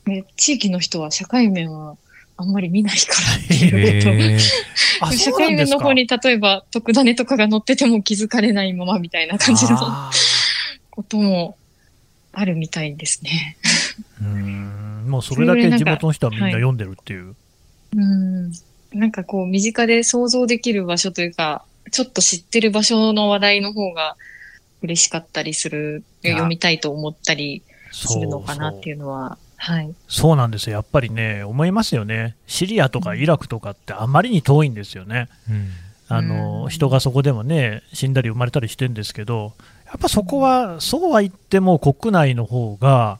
[0.07, 1.99] ね地域の人は社会面は
[2.39, 4.41] あんまり見ないからってい う
[5.01, 10.11] こと社会面の方に例えば特ダネとかが載ってても気づかれないままみたいな感じのあ
[10.91, 11.57] ことも
[12.33, 13.57] あるみたいですね。
[14.23, 15.07] ーうーん。
[15.09, 17.35] もうそれだけ地元の人はみんな読んでるっていう。
[17.95, 18.53] うん。
[18.93, 24.17] なんかこう身近で想像できる場所というか、ちょっと知ってる場所の話題の方が
[24.83, 29.95] 嬉しかったりする、読みたいと思ったりするのかなっていうのは、はい。
[30.09, 30.75] そうなんですよ。
[30.75, 32.37] やっぱりね、思いますよね。
[32.47, 35.29] シリアとかイラクとかってあまりに遠いんですよね。
[35.49, 35.71] うん
[36.09, 39.55] あの、うん人がそこでもね、死んだり生まれたりしてるんですけど、
[39.87, 43.19] やっぱそこは、そうは言っても国内の方が、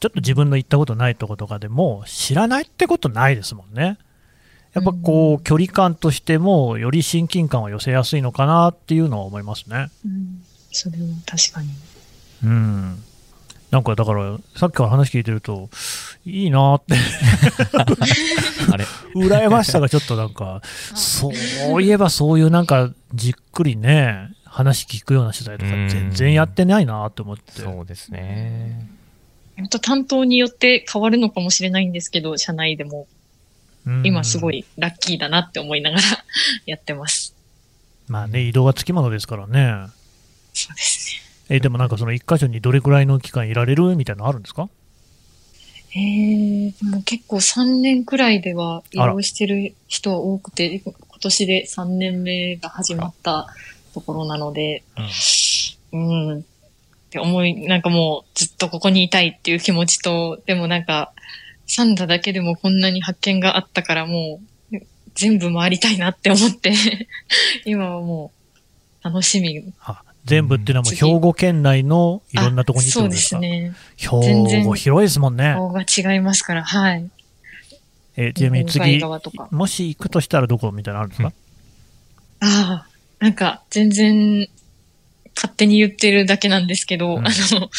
[0.00, 3.98] ちょっと自分の行ったことないとことかでも知らないってことないですもんね。
[4.74, 9.90] やっぱこうんう、距離感としても、より親近感を寄せやすいのかなっていうのは思いますね。
[10.04, 10.42] うん。
[10.70, 11.68] それは確かに。
[12.44, 13.02] うん。
[13.76, 15.68] なんかだから、さっきから話聞いてると、
[16.24, 16.94] いいなーって、
[18.72, 20.62] あれ羨ましさがちょっとなんか、
[20.94, 21.30] そ
[21.74, 27.60] ういえばそういうなんか、じっくりね、話聞くような取材とかうん全然やってないなって思って。
[27.60, 28.88] そうですね。
[29.58, 33.06] 本当担当によって変わるのかもしれないんですけど、社内でも
[33.86, 34.52] うん今すご。
[34.52, 36.02] いラッキーだなって思いながら
[36.64, 37.34] やってます。
[38.08, 39.92] まあね、移動はつきものですからね。
[40.54, 44.68] そうですえ、でもなんかその一箇所にどれくらいの期間いられるみたいなのあるんですか？
[45.94, 53.46] え、でも結構3年くらいでは移動してる人は多くて、今年で3年目が始まった
[53.94, 54.82] ところなので、
[55.92, 56.38] うん。
[56.40, 56.42] っ
[57.10, 61.12] て思い、なんかもうずっとここにいたいっていう気持ちと、でもなんか、
[61.68, 64.40] サンダだけでもこんなに発見があったからも
[64.72, 64.76] う、
[65.14, 66.72] 全部回りたいなって思って、
[67.64, 68.32] 今はも
[69.00, 69.64] う、楽しみ。
[69.80, 73.74] あ全部っていうのはもう次兵庫県内のいろんなとこにってそうですね。
[73.96, 74.08] 兵
[74.64, 75.54] 庫広いですもんね。
[75.54, 77.08] 顔が違いますから、はい。
[78.16, 79.00] えちなみに次。
[79.50, 81.32] もし行くとしたらどこみたいなのあるんですか？
[82.40, 82.88] ああ、
[83.20, 84.48] なんか全然
[85.34, 87.70] 勝手に言ってるだけなんですけど、うんあの、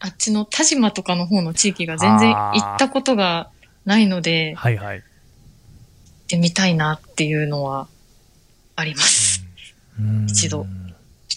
[0.00, 3.50] あっちの田島とかの方の地域が全然行ったことが
[3.84, 4.98] ないので、行はいはい。
[4.98, 5.02] っ
[6.26, 7.88] てみたいなっていうのは
[8.76, 9.44] あります。
[9.98, 10.66] うん一度ち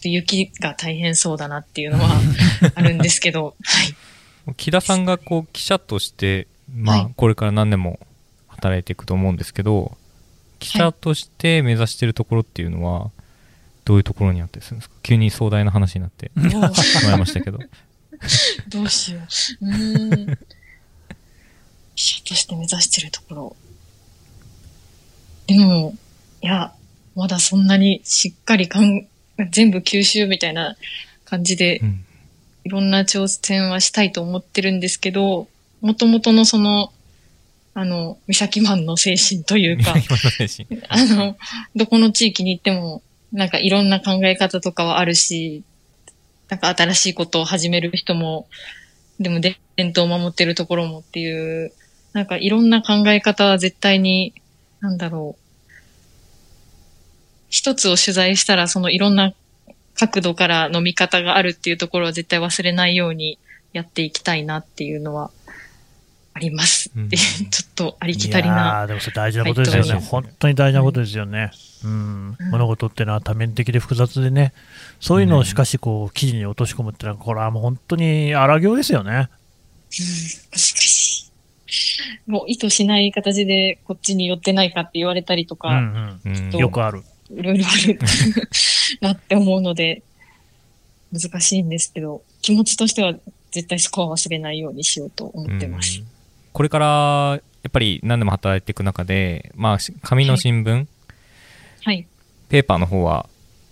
[0.10, 2.10] ょっと雪が大変そうだなっていうのは
[2.76, 4.54] あるんですけど、はい。
[4.58, 8.00] 木田さんがこう記者として、まあはい、これから何年も
[8.48, 9.98] 働いていくと思うんですけど、
[10.60, 13.12] 記者として目指してるところっていうのは、
[13.86, 14.96] どういうところにあったりするんですか？
[15.04, 17.60] 急に壮大な話になってどうもらいましたけど。
[18.70, 19.20] どうしよ
[19.62, 19.68] う。
[19.68, 20.38] うーん。
[21.96, 23.56] 記者として目指してるところ。
[25.48, 25.96] でも、
[26.42, 26.74] いや、
[27.16, 29.08] まだそんなにしっかりかん、
[29.50, 30.76] 全部吸収みたいな
[31.26, 32.06] 感じでう、ん。
[32.64, 35.48] いろんな挑戦はしたいと思ってるんですけど、
[35.82, 36.92] もともとのその、
[37.74, 39.96] あの、三崎マンの精神というか、
[40.90, 41.38] あの、
[41.76, 43.02] どこの地域に行っても、
[43.32, 45.64] なんかいろんな考え方とかはあるし、
[46.50, 48.48] なんか新しいことを始める人も、
[49.20, 49.56] でも伝
[49.92, 51.72] 統を守ってるところもっていう、
[52.14, 54.34] なんかいろんな考え方は絶対に、
[54.82, 55.41] なんだろう。
[57.62, 59.34] 一つを取材したらそのいろんな
[59.94, 63.38] 角度からの見方があるっていうところは絶対忘れないように
[63.72, 65.30] やっていきたいなっていうのは
[66.34, 66.90] あります。
[66.96, 68.88] うんで、ちょっとありきたりいな。
[68.88, 71.52] でもそれ大事なことですよね、はい本当に大事なことですよね、
[71.84, 74.54] うんうん物事ってのは多面的で複雑でね、
[75.00, 79.30] そういうのをしかしこう記事に落とし込むってのは、これはもう本当に荒行ですよね。
[82.28, 82.34] うん。
[82.34, 87.04] もう意図しない形でこっちに寄ってないかって言われたりとうか、んうんうん、よくある。
[87.36, 88.00] いろいろある
[89.02, 90.04] なって思うので、
[91.12, 93.14] 難しいんですけど、気持ちとしては
[93.52, 96.08] 絶対そこは忘れないようにしようと思ってますうん。
[96.54, 100.88] これから、やっぱり何でも働いていく中で、まあ、し紙の新聞、
[101.84, 102.08] はい。
[102.50, 103.28] ペーパーの方は、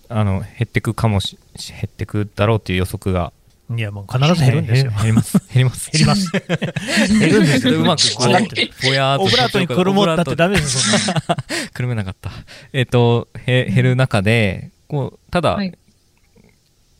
[0.09, 3.31] あの、減ってくかもし、減ってくだろうっていう予測が。
[3.71, 4.91] いや、もう必ず減るんですよ。
[4.97, 5.37] 減ります。
[5.53, 5.91] 減ります。
[5.91, 6.31] 減ります。
[6.31, 7.79] 減るんですよ。
[7.79, 11.35] うまくこう、ぼやーっとオブラートにくるもったってダメですよ、そんなの
[11.71, 12.31] くるめなかった。
[12.73, 15.77] えっ、と、へ減る中で、こう、ただ、はい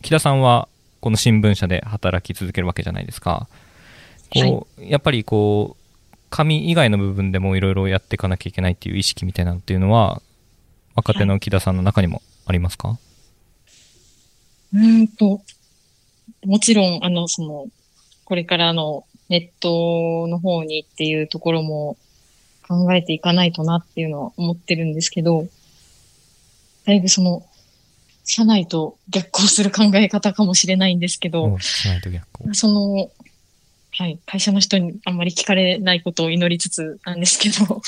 [0.01, 0.69] 木田さんは、
[1.01, 3.47] この新聞社で働き続けるわけじゃないですか。
[4.34, 10.21] こう、やっぱりこう、紙以外の部分でもいろいろやっていかなきゃいけないっていう意識みたいなのっていうのは、
[10.95, 12.97] 若手の木田さんの中にもありますか、
[14.73, 15.41] うーんと、
[16.45, 17.67] もちろん、あの、その、
[18.25, 21.97] これからのネットの方にっていうところも
[22.67, 25.47] 考えていかないとなっていうのは思ってるんですけど、
[26.85, 27.43] だいぶその、
[28.25, 31.57] 社内と逆行する考え方かもしれないんですけど。
[32.53, 33.09] その、
[33.91, 37.81] はい、会社の人にあんまり聞かれないことを祈りつつなんですけど、あの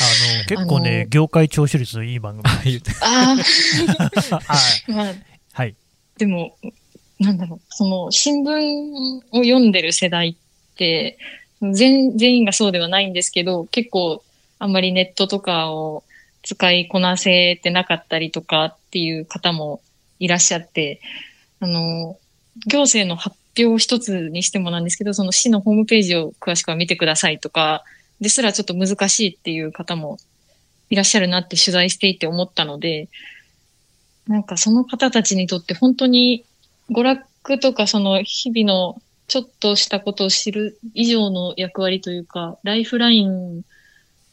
[0.47, 4.43] 結構あね、の業界聴取率いい番組なんですあ はい
[4.89, 5.15] あ、
[5.53, 5.75] はい。
[6.17, 6.57] でも、
[7.21, 11.19] なんだろう、その、新聞を読んでる世代って、
[11.61, 14.23] 全全員がそうではないんですけど、結構、
[14.57, 16.03] あんまりネットとかを
[16.41, 19.81] 使いこなせてなかったりとかっていう方も
[20.19, 20.99] いらっしゃって、
[21.59, 22.17] あの、
[22.65, 27.83] 行政の発表一つにしてもなんですけど、その市のホームページを詳しくは見てくださいとか、
[28.19, 30.17] ですらちょっと難しいっていう方も
[30.89, 33.09] いらっしゃるなって取材していて思ったので、
[34.27, 36.45] なんかその方たちにとって本当に
[36.91, 43.61] 娯楽とかその日々のちょっとしたことを知る以上の役割というか、ライフライン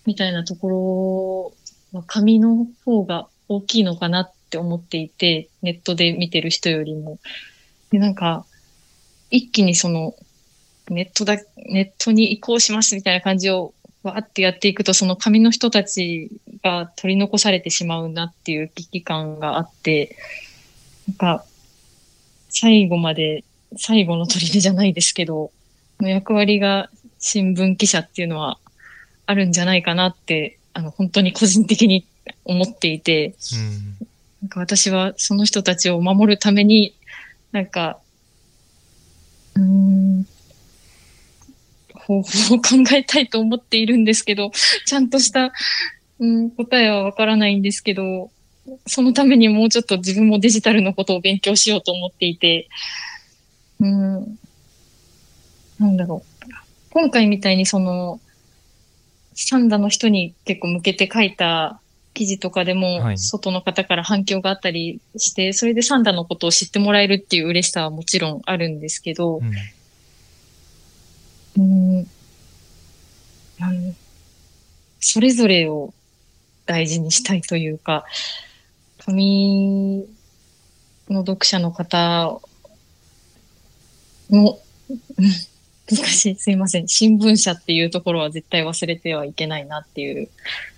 [0.06, 1.54] みたいなとこ
[1.92, 7.18] ろは紙の方が大きいのかなって思っていて、ネットで見てる人よりも。
[7.90, 8.44] で、なんか、
[9.30, 10.14] 一気にその、
[10.88, 16.30] ネットだ、ネットに移行しますみたいな感じをわーってやっていくと、その紙の人たち
[16.62, 20.16] が取り残されてしまうなっていう危機感があって、
[21.06, 21.44] なんか、
[22.48, 23.44] 最後まで、
[23.76, 25.50] 最後の砦じゃないですけど、
[26.00, 28.58] の役割が新聞記者っていうのは
[29.26, 32.06] あるんじゃないかなって、あの、本当に個人的に
[32.44, 33.34] 思っていて、
[34.42, 36.94] なんか私はその人たちを守るために、
[37.52, 37.98] なんか、
[39.56, 40.26] うーん、
[41.94, 44.52] 方法を考えたいと思っているんですけど、
[44.87, 45.52] ちゃんとした、
[46.20, 48.30] うん、答えはわからないんですけど、
[48.87, 52.68] そのためにもうちょっと自分もデジタルのことを勉強しようと思っていて、
[53.81, 54.38] うん、
[55.78, 56.48] なんだろう。
[56.90, 58.20] 今回みたいにその、
[59.35, 61.81] サンダの人に結構向けて書いた
[62.14, 63.18] 記事とかでも、はい。
[63.18, 69.40] 外の方から反響があったりして、それでサンダのことを知ってもらえるっていう嬉しさはもちろんあるんですけど、
[71.57, 71.98] うん、
[73.59, 73.96] なん
[75.00, 75.94] それぞれを
[76.66, 78.04] 大事にしたいというか、
[79.08, 80.06] 紙
[81.08, 82.40] の読者の方
[84.30, 84.58] の、
[85.18, 85.24] う ん
[85.90, 86.88] 難しい、すいません。
[86.88, 90.28] 新聞社っていうところは絶対忘れてはいけないなっていう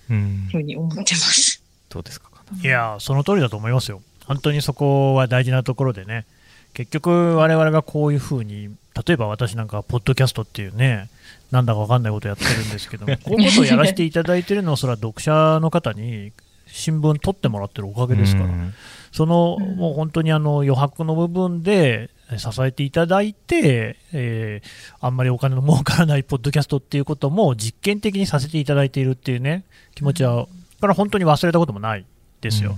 [0.08, 1.60] うんふうに思ってます。
[1.88, 2.30] どうですか
[2.62, 4.00] いやー、その通りだと思いますよ。
[4.26, 6.26] 本当にそこは大事なところでね、
[6.74, 8.68] 結局、我々がこういうふうに、
[9.04, 11.08] 例えば私なんか、ポッドキャストっていうね、
[11.50, 16.32] なんだか分かんないことやってるんですけども、 こういうことをやらせていただいてるのは、それは読者の方に
[16.72, 18.74] 新聞取ってもらってるおかげですから、うん
[19.12, 24.68] そのうんもう本当にあの余白の部分で支えていただいて、えー
[25.00, 30.50] あんまりお金の儲からないポッドキャストっていうことも実験的にさせていただいているっていうね、気持ちは、こ
[30.82, 32.04] れは本当に忘れたこともない
[32.40, 32.76] ですよ。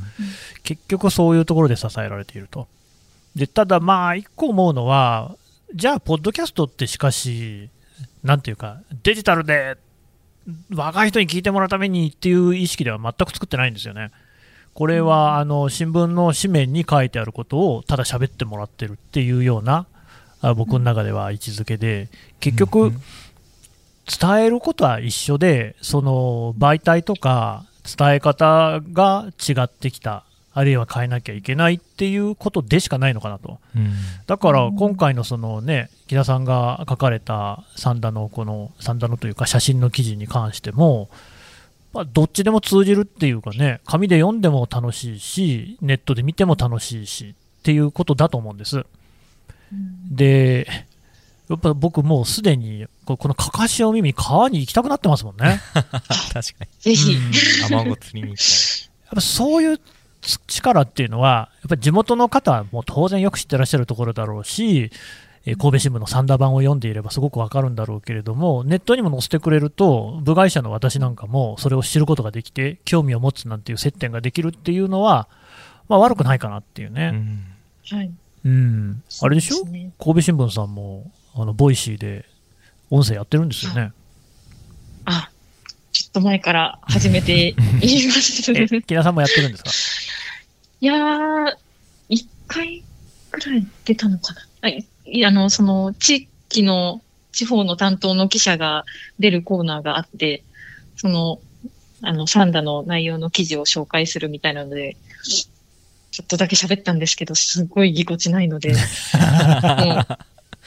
[0.63, 2.69] 結局そういうところで支えられていると。
[3.35, 5.37] で、ただまあ、一個思うのは、
[5.75, 7.69] じゃあ、ポッドキャストってしかし、
[8.23, 9.77] なんていうか、デジタルで
[10.75, 14.11] 若い人に聞いてもらうためにっていう意識では全く作ってないんですよね。
[14.75, 19.87] これは、あの、新聞の紙面に書いてあることをただ喋ってもらってるっていうような、
[20.41, 22.09] あ僕の中では位置づけで、
[22.41, 22.93] 結局、
[24.07, 33.59] 伝えることは一緒で、その媒体とか伝え方が違ってきた、あるいは変えなきゃいけないっていうことでしかないのかなと。
[33.77, 33.93] うん
[34.27, 41.09] だから今回のそのね、木田さんが書かれたサンダのこの、サンダのというか写真の記事に関しても、
[41.93, 48.85] まあ、どっちでも通じるっていうかね、紙で読んでも楽しいし、ネットで見ても楽しいしっていうことだと思うんです。
[50.11, 50.67] で、
[51.49, 55.61] やっぱ僕もうすでにここのかかしを耳に川に行きたくなってますもんね。
[55.75, 56.41] 確か
[56.81, 57.37] ぜひ、うんに。
[57.69, 59.81] 卵釣りに行きやっぱそういう
[60.23, 64.91] 力っていうのは、やっぱり地元の方はもう当然よく知ってらっしゃるところだろうし、
[65.45, 75.27] えー神戸新聞のサンダー版を読んでいればすごくわかるんだろうけれども、ネットにも載せてくれると、部外者の私なんかもそれを知ることができて、興味を持つなんていう接点ができるっていうのは、
[75.89, 77.11] まあ、悪くないかなっていうね。
[77.11, 77.45] ん
[77.91, 78.13] はい。
[78.45, 79.03] うん。
[79.21, 79.65] あれでしょ？
[79.67, 82.25] ね神戸新聞さんも、あの、 Voicy で
[82.91, 83.91] 音声やってるんですよね。
[85.07, 85.29] あ、
[86.13, 87.49] っと前から始めて
[87.81, 88.53] います。
[88.53, 89.71] え、木田さんもやってるんですか？
[90.81, 91.53] いやー、
[92.09, 92.83] 一回
[93.31, 94.41] くらい出たのかな。
[94.63, 97.01] あいいあの、その、地域の、
[97.33, 98.85] 地方の担当の記者が
[99.19, 100.43] 出るコーナーがあって、
[100.97, 101.41] その、
[102.03, 104.97] あの、サンダの内容の記事を紹介するみたいなので、
[106.11, 110.19] ちょっとだけ喋ったんですけど、すごいぎこちないので、 もう、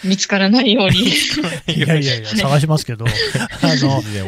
[0.05, 1.07] 見つからないように。
[1.07, 3.09] いやいやいや、探しますけど、 あ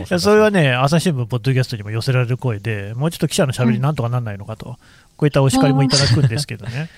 [0.08, 4.78] の、それはね、朝日新聞、ポッドキャストにも寄せられる声で、もうちょっと記者のしゃべりなんとかなんないのかと、
[5.16, 6.90] こういったお叱りもいただくんですけどね、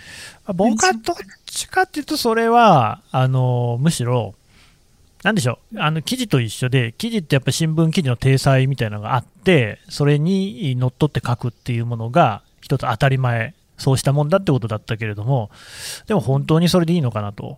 [0.46, 1.16] まあ僕はどっ
[1.46, 4.36] ちかっていうと、それはあのむしろ、
[5.24, 15.50] なんでしょう、あの記事と一緒で、記事ってやっぱ新聞記事の体裁みたいなのがあって、それにのっとって書くっていうものが、一つ当たり前、そうしたもんだってことだったけれども、
[16.08, 17.58] でも本当にそれでいいのかなと。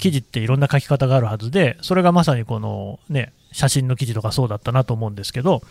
[0.00, 5.62] 記事っていろんな書き方があるはずで、それがまさにこのね、写真の記事とかそうだったなと思うんですけど、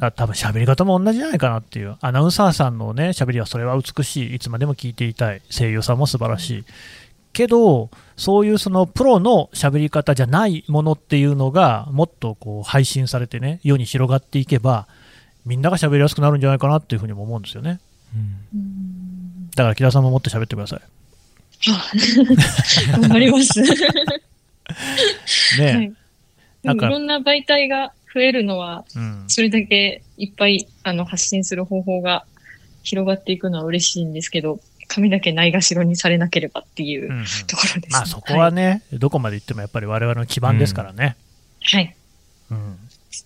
[0.00, 6.64] あ多分喋り方も同じじゃないかなっていう、アナウンサーさんのね、喋りはそれは美しい、いつまでも聞いていたい、声優さんも素晴らしい。
[7.32, 14.86] けど、そういうそのプロの喋り方じゃないものっていうのが、もっとこう配信されてね、世に広がっていけば、
[15.44, 17.78] みんなが喋りやすくなるんじゃないかなっていうふうにも思うんですよね。
[18.14, 20.80] うんだから木田さんももっと喋ってください。
[22.92, 23.60] 頑張ります。
[23.60, 23.68] ね
[25.60, 25.88] え、はい。
[25.88, 25.92] で
[26.62, 32.24] なんかもいろんな媒体が増えるのは、うん、それだけいっぱいあの発信する方法が
[32.82, 41.16] 広がっていくのは嬉しいんですけど、紙だけないがしろにされなければっていううんうんところです、ねまあそこはね、どこまで行ってもやっぱり我々の基盤ですからね。
[41.62, 41.84] はい。
[41.84, 41.96] はい。
[42.50, 42.78] うん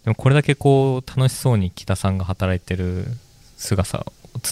[0.04, 3.06] でもこれだけこう楽しそうに北さんが働いてる
[3.56, 4.04] 姿を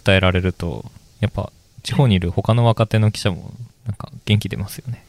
[0.04, 0.84] 伝えられると
[1.20, 1.52] やっぱ
[1.82, 3.52] 地方にいる他の若手の記者も
[3.88, 5.04] なんか元気出ますよね。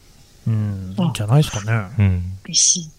[0.48, 1.94] うんあじゃないですかね。
[1.98, 2.22] うん。
[2.46, 2.90] 嬉しい。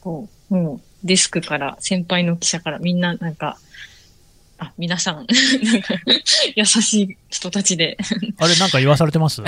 [0.00, 3.58] こう、もうデスクから、先輩の記者からみんななんか、
[4.62, 5.26] あ、皆さん、なん
[5.82, 5.94] か、
[6.54, 7.96] 優しい人たちで。
[8.38, 9.42] あれ、なんか言わされてます？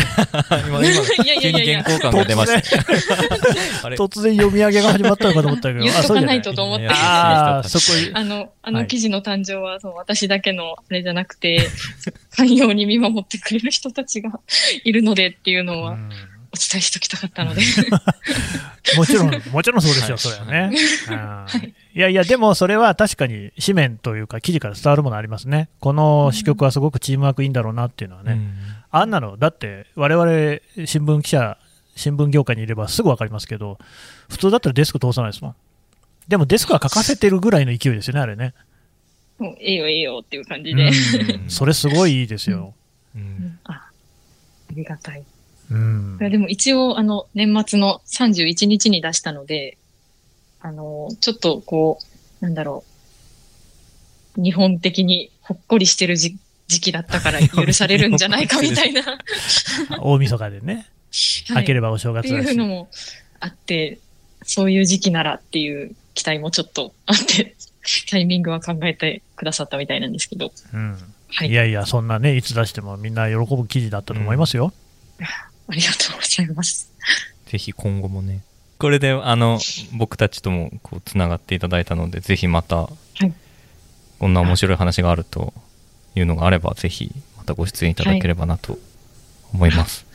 [0.48, 0.84] 今、今、い
[1.26, 1.82] やい急にやいやいや。
[1.82, 3.88] 原稿感が出ました。
[3.90, 4.34] 突然。
[4.34, 6.42] 読み上げが始まったのかと思ったけど、言っあ、とかない。
[6.42, 6.88] とと思って。
[6.88, 7.84] ああ、そこ、
[8.14, 8.82] あの、あはい。
[8.82, 11.68] の記事の誕生は、そう、私だけのあれじゃなくて、
[12.36, 14.40] 寛容に見守ってくれる人たちが
[14.82, 15.92] いるのでっていうのは。
[15.92, 16.10] うん
[16.54, 17.60] お伝えしときたかったので。
[18.96, 20.70] もちろん、もちろんそうですよ、それはね。
[21.10, 25.68] うんいやいや、でもそれは確かに紙面というか、記事から伝わるものありますね。
[25.80, 28.32] この支局はすごくチームワークいいんだろうなっていうのはね。
[28.32, 28.54] うん
[28.96, 31.58] あんなの、だって、我々新聞記者、
[31.96, 33.76] 新聞業界にいればすぐ分かりますけど、
[34.30, 35.54] 普通だったらデスク通さないですもん。
[36.28, 38.54] でもデスクは書かせてるぐらいの勢いですよね、あれね。
[39.40, 40.90] もう、ええよええよっていう感じうで。
[40.90, 42.72] んそれすごいいいですよ。
[43.16, 43.90] ううんんあ、あ
[44.70, 45.24] りがたい。
[45.70, 46.18] うん。
[46.20, 49.78] いやでも一応、あの、年末の31日に出したので、
[50.60, 51.98] あの、ちょっとこ
[52.40, 52.84] う、なんだろ
[54.38, 56.36] う、日本的にほっこりしてる時
[56.66, 59.18] 時期だったから 許されるんじゃないかみたいな、は
[60.00, 61.52] 大晦日でね、い。
[61.52, 62.54] 開ければお正ってい月だし。
[62.54, 62.88] うのも
[63.40, 63.98] あって、
[64.44, 67.54] そういう時期ならっていう期待もちょっとあって、
[68.10, 70.96] タイミングは考えてくださったみたいなんですけど、うん。
[71.28, 71.50] はい。
[71.50, 74.72] いやいや、そんなね、いつ出してもみんな喜ぶ記事だったと思いますよ。
[75.68, 76.92] ありがとうございます。
[77.46, 78.42] ぜひ今後もね。
[78.78, 79.58] これで、あの、
[79.92, 82.88] 僕たちともこう、つながっていただいたので、ぜひまた、
[83.22, 83.32] い
[84.18, 85.52] こんな面白い話があると
[86.14, 88.78] いうのがあれば、ぜひ、またご出演いただければなと
[89.52, 90.06] 思います。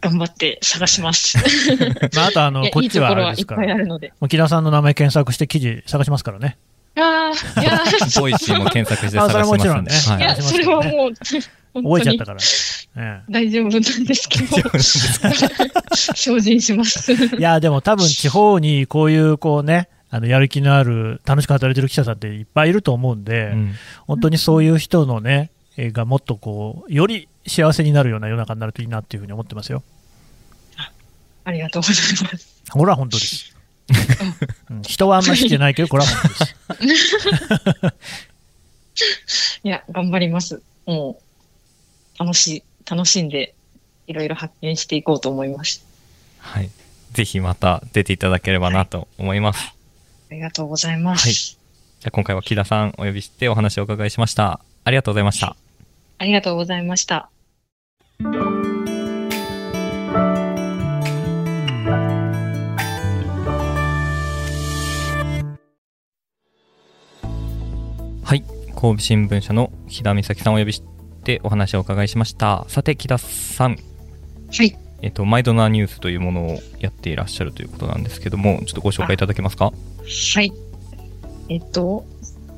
[0.00, 1.38] 頑張って探します。
[2.16, 4.12] まあ、あとあの、こっちはあれですから、るので。
[4.28, 6.56] 木田さんの名前検索して記事探しますからね。
[6.96, 7.86] ああ、いやー
[8.20, 9.68] Voicy も検索して探しますんで。
[9.68, 11.12] はもちろんねいそれはもう、
[11.74, 12.40] 覚えちゃったから。
[12.94, 14.78] え大丈夫なんですけど、
[16.14, 17.12] 精進します。
[17.12, 23.74] え、いや、でも多分地方にこういう、こうね、あのやる気のある、楽しく働いてる記者さんっていっぱいいると思うんで、うん
[24.06, 29.82] 本当にそういう人のね、えーがもっとこう、より幸せになるような世の中になるといいなっていうふうに思ってますよ。
[31.44, 31.96] ありがとうござい
[32.30, 32.62] ます。
[32.70, 33.56] これは本当です。
[34.70, 36.30] うん人はあんまり好きじゃないけど、これは本
[36.78, 37.16] 当です。
[39.64, 40.60] いや、頑張ります。
[40.86, 41.22] もう、
[42.18, 43.54] 楽しい、楽しんで、
[44.06, 45.84] いろいろ発見していこうと思います。
[46.38, 46.70] はい。
[47.12, 49.74] ぜひまた出ていただければなと思います。
[50.30, 51.26] ありがとうございます。
[51.26, 51.62] はい
[52.02, 54.58] じゃあ今回は木田さんお呼びしてお話をお伺いしました。
[54.82, 55.54] ありがとうございました。
[56.18, 57.30] ありがとうございました。
[68.24, 68.42] はい。
[68.74, 70.91] 神戸新聞社の木田美咲さんをお呼びして
[71.42, 72.64] お話をお伺いしました。
[72.68, 73.78] さて、木田さん。
[74.52, 74.76] はい。
[75.02, 79.66] えっと、マイドナーニュースというものをやっていらっしゃるということなんですけども、ちょっとご紹介いただけますか？
[79.66, 80.52] はい。
[81.48, 82.04] えっと、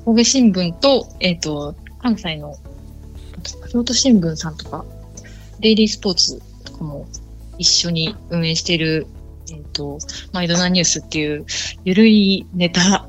[0.04, 2.56] 神戸新聞と、えっと、関西の
[3.70, 4.84] 京都新聞さんとか、
[5.60, 7.06] デイリースポーツとかも
[7.58, 9.06] 一緒に運営している、
[9.50, 9.98] えっと、
[10.32, 11.46] マイドナーニュースっていう、
[11.84, 13.08] ゆるいネタ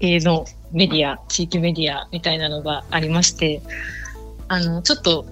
[0.00, 3.62] 系のメディア、地域メディアみたいなのがありまして、
[4.48, 5.26] あの、ちょっと、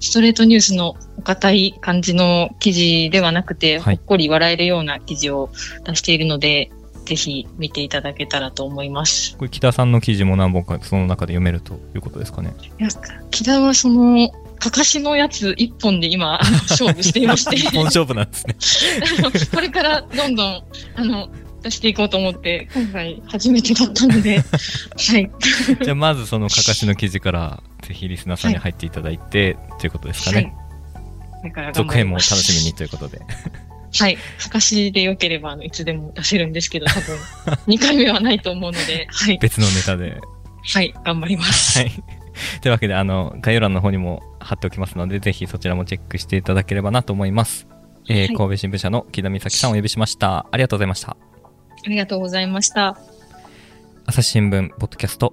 [0.00, 5.50] ストレートニュースのお堅い感じの記事ではなくて、はいほっこり笑えるような記事を
[5.84, 6.70] 出しているので、
[7.04, 9.36] ぜひ見ていただけたらと思います。
[9.36, 12.54] これ木田さんの記事も何本かその中で読めるということですかね。
[13.30, 17.56] 木田はその、かかしのやつ一本で今、 勝負していまして。
[17.76, 18.56] 本勝負なんですね。
[19.52, 20.62] これからどんどん、
[20.96, 21.28] あの、
[21.62, 24.38] 出していこうと思って、今回初めてだったので、
[24.96, 25.30] はい。
[25.82, 30.54] じゃあまずそのかかしの記事から、ぜひリスナーさんに入っていただいて、ということですかはいね。。
[31.40, 32.16] これか続編も。
[32.16, 33.20] 楽しみにということで。
[33.96, 34.16] はい。
[34.16, 37.16] かかしでよければ、あの、いつでも出せるんですけど、多分、
[37.68, 39.38] 2回目はないと思うので、 はい。
[39.38, 40.20] 別のネタで。
[40.64, 40.94] はい。
[41.04, 41.78] 頑張ります。
[41.78, 41.90] はい。
[42.60, 47.68] というわけで、あの、概要欄の方にも貼っておきますので、ぜひそちらもチェックしていただければなと思います。
[48.08, 50.46] えーはい神戸新聞社の木田美咲さんをお呼びしました。
[50.50, 51.16] ありがとうございました。
[51.86, 52.98] ありがとうございました。
[54.06, 55.32] 朝日新聞、ポッドキャスト、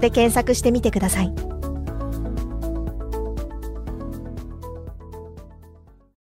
[0.00, 1.55] で検索してみてください。